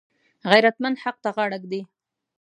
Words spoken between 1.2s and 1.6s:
ته غاړه